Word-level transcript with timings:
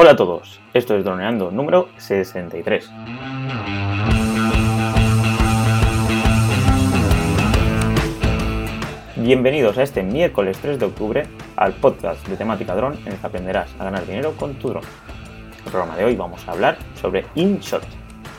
Hola 0.00 0.12
a 0.12 0.16
todos, 0.16 0.60
esto 0.74 0.96
es 0.96 1.02
Droneando 1.02 1.50
número 1.50 1.88
63. 1.96 2.88
Bienvenidos 9.16 9.76
a 9.76 9.82
este 9.82 10.04
miércoles 10.04 10.56
3 10.62 10.78
de 10.78 10.86
octubre 10.86 11.26
al 11.56 11.72
podcast 11.72 12.24
de 12.28 12.36
temática 12.36 12.76
dron 12.76 12.96
en 13.06 13.14
el 13.14 13.18
que 13.18 13.26
aprenderás 13.26 13.74
a 13.80 13.86
ganar 13.86 14.06
dinero 14.06 14.36
con 14.36 14.54
tu 14.54 14.68
dron. 14.68 14.84
En 14.84 15.66
el 15.66 15.72
programa 15.72 15.96
de 15.96 16.04
hoy 16.04 16.14
vamos 16.14 16.46
a 16.46 16.52
hablar 16.52 16.78
sobre 16.94 17.26
InShot 17.34 17.82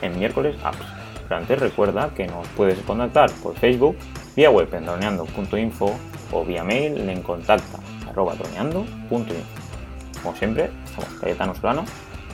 en 0.00 0.18
miércoles 0.18 0.56
apps. 0.64 0.86
Pero 1.28 1.36
antes 1.36 1.58
recuerda 1.58 2.08
que 2.16 2.26
nos 2.26 2.48
puedes 2.56 2.78
contactar 2.78 3.30
por 3.42 3.54
Facebook, 3.54 3.98
vía 4.34 4.50
web 4.50 4.72
en 4.72 4.86
droneando.info 4.86 5.94
o 6.32 6.42
vía 6.42 6.64
mail 6.64 7.06
en 7.06 7.20
contacta.droneando.info. 7.20 9.69
Como 10.22 10.36
siempre, 10.36 10.70
estamos 10.84 11.14
Cayetano 11.20 11.54
Solano, 11.54 11.84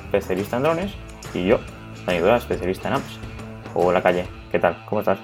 especialista 0.06 0.56
en 0.56 0.62
drones, 0.64 0.92
y 1.32 1.46
yo, 1.46 1.58
Dani 2.04 2.18
especialista 2.36 2.88
en 2.88 2.94
apps. 2.94 3.20
Hola 3.74 4.02
Calle, 4.02 4.26
¿qué 4.50 4.58
tal? 4.58 4.76
¿Cómo 4.88 5.00
estás? 5.00 5.20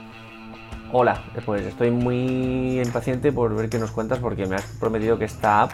Hola, 0.93 1.21
pues 1.45 1.67
estoy 1.67 1.91
muy 1.91 2.81
impaciente 2.81 3.33
por 3.33 3.55
ver 3.57 3.69
qué 3.69 3.79
nos 3.79 3.91
cuentas 3.91 4.21
porque 4.21 4.47
me 4.47 4.55
has 4.55 4.67
prometido 4.79 5.19
que 5.19 5.25
esta 5.25 5.63
app 5.63 5.73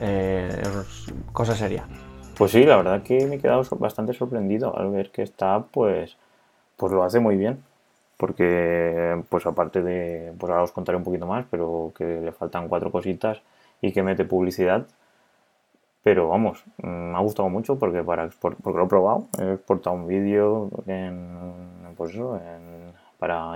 eh, 0.00 0.62
es 0.62 1.14
cosa 1.32 1.54
seria. 1.54 1.84
Pues 2.36 2.50
sí, 2.52 2.64
la 2.64 2.76
verdad 2.76 3.02
que 3.02 3.26
me 3.26 3.36
he 3.36 3.38
quedado 3.38 3.62
bastante 3.78 4.12
sorprendido 4.12 4.76
al 4.76 4.90
ver 4.90 5.10
que 5.10 5.22
esta 5.22 5.54
app 5.54 5.68
pues, 5.70 6.16
pues 6.76 6.92
lo 6.92 7.04
hace 7.04 7.20
muy 7.20 7.36
bien. 7.36 7.62
Porque, 8.18 9.20
pues 9.28 9.46
aparte 9.46 9.82
de, 9.82 10.32
pues 10.38 10.50
ahora 10.50 10.62
os 10.62 10.72
contaré 10.72 10.96
un 10.96 11.04
poquito 11.04 11.26
más, 11.26 11.44
pero 11.50 11.92
que 11.96 12.04
le 12.04 12.32
faltan 12.32 12.68
cuatro 12.68 12.92
cositas 12.92 13.40
y 13.80 13.92
que 13.92 14.02
mete 14.02 14.24
publicidad, 14.24 14.86
pero 16.02 16.28
vamos, 16.28 16.64
me 16.78 17.16
ha 17.16 17.20
gustado 17.20 17.48
mucho 17.48 17.78
porque 17.78 18.02
para 18.02 18.28
porque 18.40 18.78
lo 18.78 18.84
he 18.84 18.88
probado. 18.88 19.28
He 19.38 19.52
exportado 19.54 19.94
un 19.94 20.08
vídeo 20.08 20.68
en, 20.86 21.94
pues 21.96 22.12
eso, 22.12 22.40
para 23.18 23.52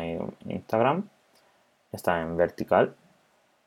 Instagram. 0.49 1.09
Está 1.93 2.21
en 2.21 2.37
vertical 2.37 2.95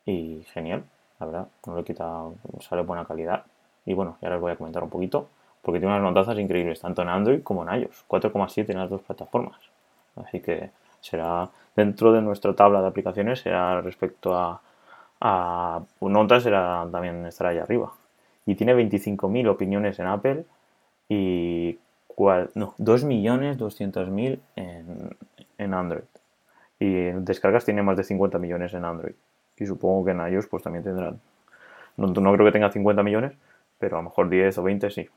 y 0.06 0.44
genial, 0.52 0.84
la 1.18 1.26
verdad. 1.26 1.48
No 1.66 1.76
le 1.76 1.84
quita, 1.84 2.24
sale 2.60 2.82
buena 2.82 3.04
calidad. 3.04 3.44
Y 3.84 3.94
bueno, 3.94 4.16
ya 4.22 4.30
les 4.30 4.40
voy 4.40 4.52
a 4.52 4.56
comentar 4.56 4.82
un 4.82 4.90
poquito 4.90 5.28
porque 5.62 5.78
tiene 5.78 5.94
unas 5.94 6.14
notazas 6.14 6.38
increíbles, 6.38 6.80
tanto 6.80 7.02
en 7.02 7.08
Android 7.08 7.42
como 7.42 7.68
en 7.68 7.82
iOS. 7.82 8.04
4,7 8.08 8.70
en 8.70 8.78
las 8.78 8.88
dos 8.88 9.02
plataformas. 9.02 9.58
Así 10.16 10.40
que 10.40 10.70
será 11.00 11.50
dentro 11.76 12.12
de 12.12 12.22
nuestra 12.22 12.54
tabla 12.54 12.80
de 12.80 12.88
aplicaciones, 12.88 13.40
será 13.40 13.80
respecto 13.82 14.34
a, 14.34 14.60
a 15.20 15.82
notas, 16.00 16.42
será, 16.42 16.86
también 16.90 17.26
estará 17.26 17.50
ahí 17.50 17.58
arriba 17.58 17.92
y 18.50 18.56
tiene 18.56 18.74
25.000 18.74 19.48
opiniones 19.48 20.00
en 20.00 20.08
Apple 20.08 20.44
y 21.08 21.78
no, 22.18 22.74
2.200.000 22.78 24.40
en, 24.56 25.16
en 25.56 25.74
Android. 25.74 26.02
Y 26.80 27.12
descargas 27.12 27.64
tiene 27.64 27.84
más 27.84 27.96
de 27.96 28.02
50 28.02 28.40
millones 28.40 28.74
en 28.74 28.84
Android. 28.84 29.12
Y 29.56 29.66
supongo 29.66 30.04
que 30.04 30.10
en 30.10 30.32
iOS 30.32 30.48
pues 30.48 30.64
también 30.64 30.82
tendrán. 30.82 31.20
No, 31.96 32.08
no 32.08 32.32
creo 32.32 32.44
que 32.44 32.50
tenga 32.50 32.72
50 32.72 33.04
millones, 33.04 33.34
pero 33.78 33.98
a 33.98 34.00
lo 34.00 34.08
mejor 34.08 34.28
10 34.28 34.58
o 34.58 34.62
20 34.64 34.90
sí. 34.90 35.08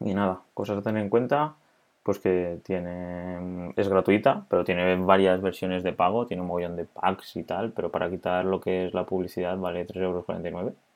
Y 0.00 0.12
nada, 0.12 0.42
cosas 0.52 0.76
a 0.76 0.82
tener 0.82 1.02
en 1.02 1.08
cuenta, 1.08 1.54
pues 2.02 2.18
que 2.18 2.58
tiene 2.62 3.72
es 3.74 3.88
gratuita, 3.88 4.44
pero 4.50 4.64
tiene 4.64 4.96
varias 4.96 5.40
versiones 5.40 5.82
de 5.82 5.94
pago, 5.94 6.26
tiene 6.26 6.42
un 6.42 6.48
montón 6.48 6.76
de 6.76 6.84
packs 6.84 7.36
y 7.36 7.44
tal, 7.44 7.72
pero 7.72 7.90
para 7.90 8.10
quitar 8.10 8.44
lo 8.44 8.60
que 8.60 8.84
es 8.84 8.92
la 8.92 9.06
publicidad 9.06 9.56
vale 9.56 9.86
3,49 9.86 10.02
euros 10.02 10.87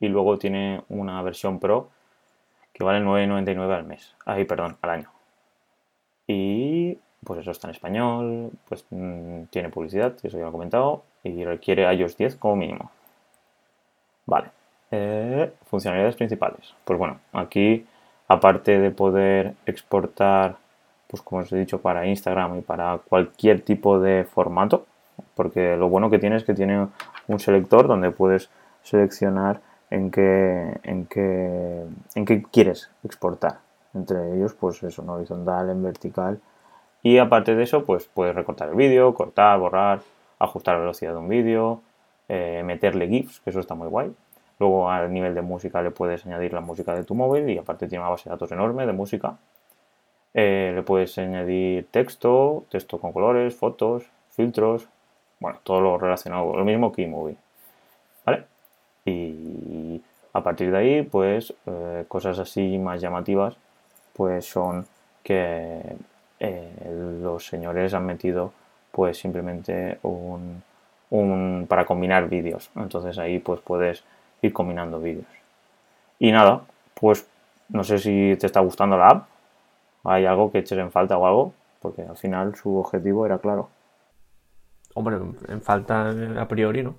y 0.00 0.08
luego 0.08 0.38
tiene 0.38 0.82
una 0.88 1.22
versión 1.22 1.58
Pro 1.58 1.90
que 2.72 2.84
vale 2.84 3.04
9,99 3.04 3.74
al 3.74 3.84
mes. 3.84 4.14
Ay, 4.26 4.44
perdón, 4.44 4.76
al 4.82 4.90
año. 4.90 5.10
Y 6.26 6.98
pues 7.24 7.40
eso 7.40 7.50
está 7.50 7.68
en 7.68 7.74
español, 7.74 8.50
pues 8.68 8.84
mm, 8.90 9.44
tiene 9.44 9.70
publicidad, 9.70 10.14
eso 10.22 10.36
ya 10.36 10.44
lo 10.44 10.50
he 10.50 10.52
comentado, 10.52 11.04
y 11.22 11.44
requiere 11.44 11.92
iOS 11.94 12.16
10 12.16 12.36
como 12.36 12.56
mínimo. 12.56 12.90
Vale. 14.26 14.50
Eh, 14.90 15.52
funcionalidades 15.64 16.16
principales. 16.16 16.74
Pues 16.84 16.98
bueno, 16.98 17.18
aquí 17.32 17.86
aparte 18.28 18.78
de 18.78 18.90
poder 18.90 19.54
exportar, 19.66 20.56
pues 21.08 21.22
como 21.22 21.42
os 21.42 21.52
he 21.52 21.58
dicho, 21.58 21.80
para 21.80 22.06
Instagram 22.06 22.58
y 22.58 22.62
para 22.62 22.98
cualquier 22.98 23.62
tipo 23.62 23.98
de 23.98 24.24
formato, 24.24 24.86
porque 25.34 25.76
lo 25.76 25.88
bueno 25.88 26.10
que 26.10 26.18
tiene 26.18 26.36
es 26.36 26.44
que 26.44 26.54
tiene 26.54 26.88
un 27.28 27.38
selector 27.38 27.88
donde 27.88 28.10
puedes 28.10 28.50
seleccionar 28.82 29.60
en 29.90 30.10
qué, 30.10 30.78
en 30.82 31.06
qué, 31.06 31.84
en 32.14 32.24
qué 32.24 32.42
quieres 32.42 32.90
exportar. 33.04 33.58
Entre 33.94 34.34
ellos, 34.36 34.54
pues 34.54 34.82
eso, 34.82 35.02
en 35.02 35.08
horizontal, 35.08 35.70
en 35.70 35.82
vertical. 35.82 36.40
Y 37.02 37.18
aparte 37.18 37.54
de 37.54 37.62
eso, 37.62 37.84
pues 37.84 38.08
puedes 38.12 38.34
recortar 38.34 38.68
el 38.68 38.74
vídeo, 38.74 39.14
cortar, 39.14 39.58
borrar, 39.58 40.00
ajustar 40.38 40.74
la 40.74 40.80
velocidad 40.80 41.12
de 41.12 41.18
un 41.18 41.28
vídeo, 41.28 41.80
eh, 42.28 42.62
meterle 42.64 43.08
GIFs, 43.08 43.40
que 43.40 43.50
eso 43.50 43.60
está 43.60 43.74
muy 43.74 43.88
guay. 43.88 44.14
Luego 44.58 44.90
al 44.90 45.12
nivel 45.12 45.34
de 45.34 45.42
música 45.42 45.82
le 45.82 45.90
puedes 45.90 46.26
añadir 46.26 46.52
la 46.52 46.60
música 46.60 46.94
de 46.94 47.04
tu 47.04 47.14
móvil 47.14 47.48
y 47.50 47.58
aparte 47.58 47.86
tiene 47.88 48.02
una 48.02 48.10
base 48.10 48.28
de 48.28 48.34
datos 48.34 48.50
enorme 48.52 48.86
de 48.86 48.92
música. 48.92 49.36
Eh, 50.34 50.72
le 50.74 50.82
puedes 50.82 51.16
añadir 51.18 51.86
texto, 51.90 52.64
texto 52.70 52.98
con 52.98 53.12
colores, 53.12 53.54
fotos, 53.54 54.04
filtros, 54.30 54.88
bueno, 55.40 55.60
todo 55.62 55.80
lo 55.80 55.98
relacionado, 55.98 56.56
lo 56.56 56.64
mismo 56.64 56.92
que 56.92 57.04
eMovie. 57.04 57.36
¿Vale? 58.24 58.44
Y 59.06 60.02
a 60.32 60.42
partir 60.42 60.70
de 60.70 60.76
ahí, 60.76 61.02
pues 61.02 61.54
eh, 61.64 62.04
cosas 62.08 62.38
así 62.38 62.76
más 62.76 63.00
llamativas, 63.00 63.56
pues 64.12 64.44
son 64.44 64.86
que 65.22 65.96
eh, 66.40 67.18
los 67.22 67.46
señores 67.46 67.94
han 67.94 68.04
metido 68.04 68.52
pues 68.92 69.18
simplemente 69.18 69.98
un, 70.02 70.62
un 71.10 71.66
para 71.68 71.86
combinar 71.86 72.28
vídeos. 72.28 72.70
Entonces 72.76 73.18
ahí 73.18 73.38
pues 73.38 73.60
puedes 73.60 74.04
ir 74.42 74.52
combinando 74.52 75.00
vídeos. 75.00 75.26
Y 76.18 76.32
nada, 76.32 76.62
pues 76.94 77.26
no 77.68 77.84
sé 77.84 77.98
si 77.98 78.36
te 78.38 78.46
está 78.46 78.60
gustando 78.60 78.96
la 78.96 79.08
app. 79.08 79.28
Hay 80.04 80.24
algo 80.24 80.50
que 80.50 80.58
eches 80.58 80.78
en 80.78 80.92
falta 80.92 81.18
o 81.18 81.26
algo, 81.26 81.52
porque 81.80 82.02
al 82.02 82.16
final 82.16 82.54
su 82.54 82.76
objetivo 82.76 83.26
era 83.26 83.38
claro. 83.38 83.68
Hombre, 84.94 85.16
en 85.48 85.62
falta 85.62 86.14
a 86.38 86.48
priori, 86.48 86.82
¿no? 86.82 86.94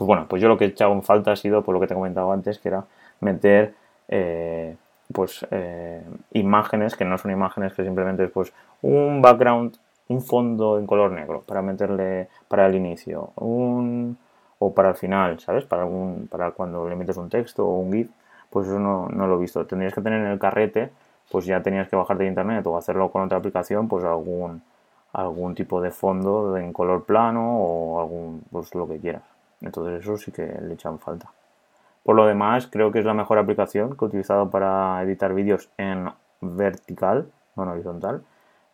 Pues 0.00 0.06
bueno, 0.06 0.24
pues 0.26 0.40
yo 0.40 0.48
lo 0.48 0.56
que 0.56 0.64
he 0.64 0.68
echado 0.68 0.92
en 0.94 1.02
falta 1.02 1.32
ha 1.32 1.36
sido, 1.36 1.62
por 1.62 1.74
lo 1.74 1.80
que 1.80 1.86
te 1.86 1.92
he 1.92 1.94
comentado 1.94 2.32
antes, 2.32 2.58
que 2.58 2.68
era 2.68 2.86
meter 3.20 3.74
eh, 4.08 4.74
pues 5.12 5.46
eh, 5.50 6.02
imágenes, 6.32 6.96
que 6.96 7.04
no 7.04 7.18
son 7.18 7.32
imágenes, 7.32 7.74
que 7.74 7.84
simplemente 7.84 8.24
es 8.24 8.30
pues 8.30 8.50
un 8.80 9.20
background, 9.20 9.76
un 10.08 10.22
fondo 10.22 10.78
en 10.78 10.86
color 10.86 11.10
negro 11.10 11.42
para 11.46 11.60
meterle 11.60 12.28
para 12.48 12.64
el 12.64 12.76
inicio, 12.76 13.32
un 13.36 14.16
o 14.58 14.72
para 14.72 14.88
el 14.88 14.94
final, 14.94 15.38
¿sabes? 15.38 15.66
Para 15.66 15.82
algún, 15.82 16.28
para 16.28 16.52
cuando 16.52 16.88
le 16.88 16.96
metes 16.96 17.18
un 17.18 17.28
texto 17.28 17.66
o 17.66 17.80
un 17.80 17.92
GIF, 17.92 18.08
pues 18.48 18.68
eso 18.68 18.78
no, 18.78 19.06
no 19.10 19.26
lo 19.26 19.36
he 19.36 19.40
visto. 19.40 19.66
Tendrías 19.66 19.92
que 19.92 20.00
tener 20.00 20.22
en 20.22 20.28
el 20.28 20.38
carrete, 20.38 20.88
pues 21.30 21.44
ya 21.44 21.62
tenías 21.62 21.88
que 21.90 21.96
bajarte 21.96 22.22
de 22.22 22.30
internet 22.30 22.66
o 22.66 22.78
hacerlo 22.78 23.10
con 23.10 23.20
otra 23.20 23.36
aplicación, 23.36 23.86
pues 23.86 24.02
algún 24.04 24.62
algún 25.12 25.54
tipo 25.54 25.82
de 25.82 25.90
fondo 25.90 26.56
en 26.56 26.72
color 26.72 27.04
plano 27.04 27.58
o 27.60 28.00
algún 28.00 28.42
pues 28.50 28.74
lo 28.74 28.88
que 28.88 28.98
quieras. 28.98 29.39
Entonces 29.60 30.02
eso 30.02 30.16
sí 30.16 30.32
que 30.32 30.46
le 30.46 30.74
echan 30.74 30.98
falta. 30.98 31.30
Por 32.02 32.16
lo 32.16 32.26
demás, 32.26 32.66
creo 32.66 32.90
que 32.92 32.98
es 33.00 33.04
la 33.04 33.14
mejor 33.14 33.38
aplicación 33.38 33.96
que 33.96 34.04
he 34.04 34.08
utilizado 34.08 34.50
para 34.50 35.02
editar 35.02 35.34
vídeos 35.34 35.68
en 35.76 36.10
vertical, 36.40 37.30
no 37.56 37.64
en 37.64 37.68
horizontal. 37.68 38.24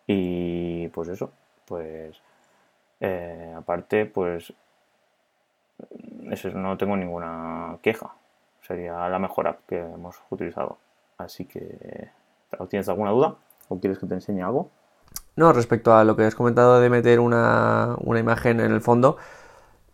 Y 0.06 0.88
pues 0.88 1.08
eso, 1.08 1.32
pues 1.66 2.20
eh, 3.00 3.52
aparte, 3.56 4.06
pues 4.06 4.52
eso, 6.30 6.50
no 6.50 6.76
tengo 6.76 6.96
ninguna 6.96 7.78
queja. 7.82 8.12
Sería 8.62 9.08
la 9.08 9.18
mejor 9.18 9.48
app 9.48 9.60
que 9.66 9.78
hemos 9.78 10.16
utilizado. 10.30 10.78
Así 11.18 11.44
que, 11.44 12.10
¿tienes 12.68 12.88
alguna 12.88 13.10
duda? 13.10 13.34
¿O 13.68 13.78
quieres 13.78 13.98
que 13.98 14.06
te 14.06 14.14
enseñe 14.14 14.42
algo? 14.42 14.70
No, 15.34 15.52
respecto 15.52 15.94
a 15.94 16.04
lo 16.04 16.16
que 16.16 16.24
has 16.24 16.34
comentado 16.34 16.80
de 16.80 16.88
meter 16.88 17.20
una, 17.20 17.96
una 17.98 18.20
imagen 18.20 18.60
en 18.60 18.72
el 18.72 18.80
fondo, 18.80 19.18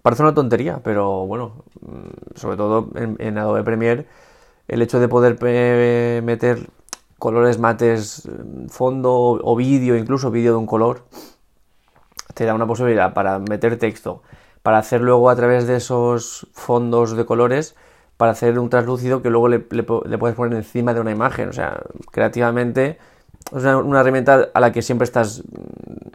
Parece 0.02 0.22
una 0.22 0.34
tontería, 0.34 0.80
pero 0.82 1.26
bueno, 1.26 1.64
mm, 1.80 2.36
sobre 2.36 2.56
todo 2.56 2.88
en, 2.96 3.38
Adobe 3.38 3.62
Premiere, 3.62 4.06
el 4.68 4.82
hecho 4.82 4.98
de 5.00 5.08
poder 5.08 5.40
meter 6.22 6.68
colores 7.18 7.58
mates, 7.58 8.28
mm, 8.28 8.66
fondo 8.68 9.12
o 9.14 9.56
vídeo, 9.56 9.96
incluso 9.96 10.30
vídeo 10.32 10.52
de 10.52 10.58
un 10.58 10.66
color, 10.66 11.04
te 12.34 12.44
da 12.44 12.54
una 12.54 12.66
posibilidad 12.66 13.14
para 13.14 13.38
meter 13.38 13.78
texto, 13.78 14.22
para 14.62 14.78
hacer 14.78 15.00
luego 15.02 15.30
a 15.30 15.36
través 15.36 15.66
de 15.66 15.76
esos 15.76 16.48
fondos 16.52 17.16
de 17.16 17.24
colores, 17.24 17.76
para 18.16 18.32
hacer 18.32 18.58
un 18.58 18.70
translúcido 18.70 19.22
que 19.22 19.30
luego 19.30 19.48
le, 19.48 19.60
puedes 19.60 20.36
poner 20.36 20.56
encima 20.56 20.94
de 20.94 21.00
una 21.00 21.10
imagen. 21.12 21.48
O 21.48 21.52
sea, 21.52 21.80
creativamente 22.10 22.98
es 23.56 23.64
una, 23.64 24.00
herramienta 24.00 24.50
a 24.54 24.60
la 24.60 24.72
que 24.72 24.82
siempre 24.82 25.04
estás 25.04 25.42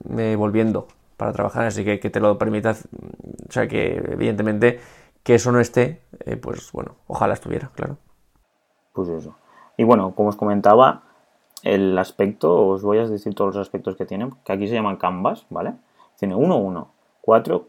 mm, 0.10 0.38
volviendo 0.38 0.88
para 1.18 1.34
trabajar, 1.34 1.66
así 1.66 1.84
que 1.84 2.00
que 2.00 2.10
te 2.10 2.19
lo 2.19 2.38
permita, 2.38 2.72
o 2.72 3.52
sea 3.52 3.68
que 3.68 3.98
evidentemente 3.98 4.80
que 5.24 5.36
eso 5.36 5.52
no 5.52 5.60
esté, 5.60 6.02
eh, 6.25 6.38
pues 6.38 6.72
bueno, 6.72 6.96
ojalá 7.08 7.34
estuviera, 7.34 7.72
claro. 7.75 7.98
Pues 8.94 9.10
eso. 9.10 9.36
Y 9.75 9.84
bueno, 9.84 10.16
como 10.16 10.30
os 10.30 10.38
comentaba, 10.38 11.04
el 11.64 11.98
aspecto, 11.98 12.68
os 12.68 12.81
voy 12.81 13.00
a 13.00 13.08
decir 13.08 13.36
todos 13.36 13.56
los 13.56 13.62
aspectos 13.62 13.96
que 13.96 14.06
tiene, 14.06 14.30
que 14.46 14.54
aquí 14.54 14.68
se 14.68 14.75
llaman 14.75 14.98
canvas, 14.98 15.46
¿vale? 15.50 15.74
Tiene 16.18 16.36
1, 16.36 16.58
1, 16.58 16.92
4, 17.22 17.68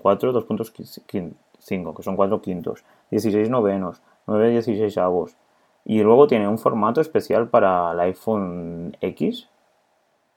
4, 0.00 0.32
2.5, 0.32 1.96
que 1.96 2.02
son 2.02 2.16
4 2.16 2.40
quintos, 2.40 2.84
16 3.10 3.50
novenos, 3.50 4.02
9 4.26 4.50
16 4.50 4.96
avos. 4.98 5.36
Y 5.84 6.02
luego 6.02 6.26
tiene 6.26 6.48
un 6.48 6.58
formato 6.58 7.00
especial 7.00 7.48
para 7.48 7.92
el 7.92 8.00
iPhone 8.00 8.96
X 9.00 9.48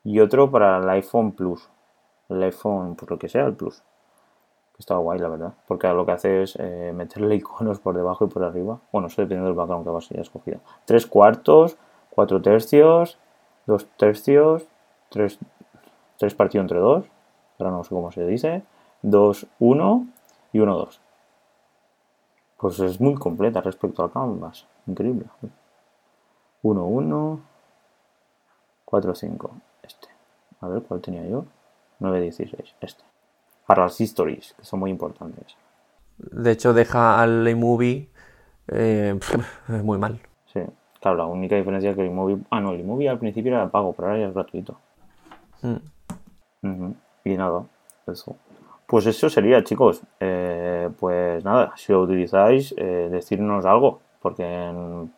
y 0.03 0.19
otro 0.19 0.51
para 0.51 0.79
el 0.79 0.89
iPhone 0.89 1.31
Plus. 1.31 1.69
El 2.33 2.43
iPhone, 2.43 2.95
pues 2.95 3.09
lo 3.09 3.19
que 3.19 3.29
sea, 3.29 3.45
el 3.45 3.53
Plus. 3.53 3.81
Que 4.73 4.79
está 4.79 4.95
guay, 4.95 5.19
la 5.19 5.29
verdad. 5.29 5.53
Porque 5.67 5.87
lo 5.87 6.05
que 6.05 6.11
hace 6.13 6.43
es 6.43 6.55
eh, 6.59 6.91
meterle 6.93 7.35
iconos 7.35 7.79
por 7.79 7.95
debajo 7.95 8.25
y 8.25 8.27
por 8.27 8.43
arriba. 8.43 8.79
Bueno, 8.91 9.07
eso 9.07 9.21
depende 9.21 9.45
del 9.45 9.53
background 9.53 9.85
que 9.85 9.91
vas 9.91 10.11
a 10.11 10.19
escogido. 10.19 10.59
3 10.85 11.05
cuartos, 11.07 11.77
4 12.09 12.41
tercios, 12.41 13.19
2 13.67 13.85
tercios, 13.97 14.67
3, 15.09 15.39
3 16.17 16.35
partido 16.35 16.63
entre 16.63 16.79
2. 16.79 17.05
Ahora 17.59 17.71
no 17.71 17.83
sé 17.83 17.89
cómo 17.91 18.11
se 18.11 18.25
dice. 18.25 18.63
2, 19.03 19.47
1 19.59 20.07
y 20.53 20.59
1, 20.59 20.75
2. 20.75 21.01
Pues 22.57 22.79
es 22.79 22.99
muy 22.99 23.15
completa 23.15 23.61
respecto 23.61 24.03
al 24.03 24.11
Canvas. 24.11 24.65
Increíble. 24.87 25.25
1, 26.63 26.85
1, 26.85 27.39
4, 28.85 29.15
5. 29.15 29.51
Este. 29.83 30.07
A 30.61 30.67
ver, 30.67 30.81
¿cuál 30.81 31.01
tenía 31.01 31.25
yo? 31.27 31.45
9, 32.03 32.21
16. 32.21 32.75
Este. 32.81 33.03
Para 33.65 33.83
las 33.83 33.99
histories, 34.01 34.53
que 34.57 34.65
son 34.65 34.81
muy 34.81 34.91
importantes. 34.91 35.55
De 36.17 36.51
hecho, 36.51 36.73
deja 36.73 37.21
al 37.21 37.47
iMovie 37.47 38.09
eh, 38.67 39.17
muy 39.67 39.97
mal. 39.97 40.19
Sí, 40.51 40.59
claro, 40.99 41.17
la 41.17 41.25
única 41.25 41.55
diferencia 41.55 41.91
es 41.91 41.95
que 41.95 42.01
el 42.01 42.11
iMovie... 42.11 42.37
Ah, 42.49 42.59
no, 42.59 42.73
el 42.73 42.81
iMovie 42.81 43.09
al 43.09 43.19
principio 43.19 43.53
era 43.53 43.69
pago, 43.69 43.93
pero 43.93 44.09
ahora 44.09 44.19
ya 44.19 44.27
es 44.27 44.33
gratuito. 44.33 44.77
Mm. 45.61 46.91
Y 47.23 47.37
nada, 47.37 47.63
eso. 48.05 48.35
Pues 48.85 49.05
eso 49.05 49.29
sería, 49.29 49.63
chicos. 49.63 50.01
Eh, 50.19 50.89
pues 50.99 51.43
nada, 51.45 51.71
si 51.77 51.93
lo 51.93 52.01
utilizáis, 52.01 52.73
eh, 52.77 53.07
decirnos 53.09 53.65
algo, 53.65 54.01
porque 54.21 54.45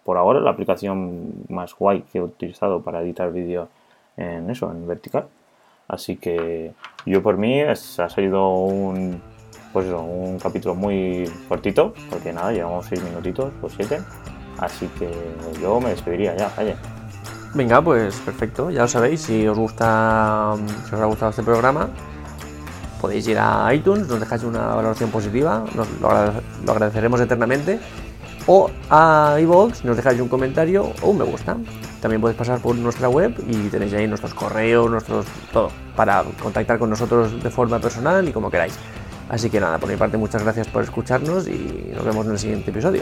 por 0.03 0.17
ahora 0.17 0.39
la 0.39 0.51
aplicación 0.51 1.45
más 1.49 1.75
guay 1.75 2.03
que 2.03 2.19
he 2.19 2.21
utilizado 2.21 2.81
para 2.81 3.01
editar 3.01 3.31
vídeo 3.31 3.69
en 4.17 4.49
eso, 4.51 4.71
en 4.71 4.87
vertical. 4.87 5.27
Así 5.87 6.17
que 6.17 6.73
yo 7.05 7.21
por 7.21 7.37
mí 7.37 7.61
ha 7.61 7.75
salido 7.75 8.57
un, 8.57 9.21
pues 9.73 9.87
un 9.87 10.39
capítulo 10.39 10.75
muy 10.75 11.29
cortito, 11.47 11.93
porque 12.09 12.33
nada, 12.33 12.51
llevamos 12.51 12.85
seis 12.85 13.03
minutitos 13.03 13.51
o 13.61 13.69
siete. 13.69 13.99
Así 14.57 14.87
que 14.99 15.11
yo 15.61 15.79
me 15.79 15.89
despediría 15.89 16.35
ya, 16.35 16.51
vaya. 16.55 16.75
Venga, 17.53 17.81
pues 17.81 18.15
perfecto, 18.17 18.69
ya 18.69 18.81
lo 18.81 18.87
sabéis, 18.87 19.21
si 19.21 19.47
os 19.47 19.57
gusta, 19.57 20.55
si 20.89 20.95
os 20.95 21.01
ha 21.01 21.05
gustado 21.05 21.29
este 21.29 21.43
programa, 21.43 21.89
podéis 22.99 23.27
ir 23.27 23.37
a 23.39 23.73
iTunes, 23.73 24.07
nos 24.07 24.19
dejáis 24.19 24.43
una 24.43 24.75
valoración 24.75 25.09
positiva, 25.09 25.63
nos 25.73 25.87
lo, 26.01 26.09
agradeceremos 26.71 27.21
eternamente. 27.21 27.79
O 28.47 28.69
a 28.89 29.37
iVoox, 29.39 29.83
nos 29.83 29.97
dejáis 29.97 30.19
un 30.21 30.27
comentario 30.27 30.91
o 31.01 31.09
un 31.09 31.17
me 31.17 31.23
gusta. 31.23 31.57
También 31.99 32.21
podéis 32.21 32.37
pasar 32.37 32.59
por 32.59 32.75
nuestra 32.75 33.09
web 33.09 33.33
y 33.47 33.69
tenéis 33.69 33.93
ahí 33.93 34.07
nuestros 34.07 34.33
correos, 34.33 34.89
nuestros 34.89 35.25
todo, 35.51 35.71
para 35.95 36.23
contactar 36.41 36.77
con 36.77 36.89
nosotros 36.89 37.41
de 37.41 37.49
forma 37.49 37.79
personal 37.79 38.27
y 38.27 38.31
como 38.31 38.51
queráis. 38.51 38.77
Así 39.29 39.49
que 39.49 39.59
nada, 39.59 39.79
por 39.79 39.89
mi 39.89 39.95
parte 39.95 40.17
muchas 40.17 40.43
gracias 40.43 40.67
por 40.67 40.83
escucharnos 40.83 41.47
y 41.47 41.91
nos 41.95 42.05
vemos 42.05 42.25
en 42.27 42.33
el 42.33 42.39
siguiente 42.39 42.69
episodio. 42.69 43.01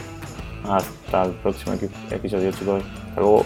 Hasta 0.63 1.23
el 1.23 1.31
próximo 1.31 1.75
episodio 2.09 2.51
chicos. 2.51 2.81
Hasta 3.09 3.19
luego. 3.19 3.45